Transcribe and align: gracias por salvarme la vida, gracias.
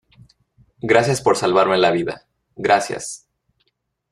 gracias 0.79 1.21
por 1.21 1.37
salvarme 1.37 1.77
la 1.77 1.91
vida, 1.91 2.25
gracias. 2.55 3.27